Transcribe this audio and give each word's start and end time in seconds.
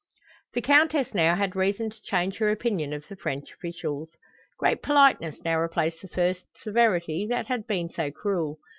The 0.53 0.63
Countess 0.63 1.13
now 1.13 1.35
had 1.35 1.55
reason 1.55 1.91
to 1.91 2.01
change 2.01 2.37
her 2.39 2.49
opinion 2.49 2.91
of 2.91 3.07
the 3.07 3.15
French 3.15 3.53
officials. 3.53 4.09
Great 4.57 4.81
politeness 4.81 5.37
now 5.45 5.59
replaced 5.59 6.01
the 6.01 6.07
first 6.07 6.43
severity 6.59 7.27
that 7.29 7.45
had 7.49 7.67
been 7.67 7.87
so 7.87 8.09
cruel. 8.09 8.57